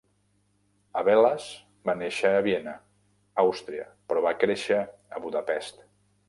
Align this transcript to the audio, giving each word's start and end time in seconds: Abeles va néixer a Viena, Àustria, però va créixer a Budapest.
Abeles 1.01 1.49
va 1.89 1.95
néixer 1.99 2.31
a 2.37 2.39
Viena, 2.47 2.73
Àustria, 3.45 3.87
però 4.09 4.25
va 4.29 4.35
créixer 4.45 4.81
a 5.19 5.23
Budapest. 5.29 5.87